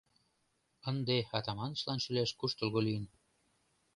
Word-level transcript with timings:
Ынде 0.89 1.17
Атаманычлан 1.37 1.99
шӱлаш 2.03 2.31
куштылго 2.39 2.79
лийын. 2.87 3.05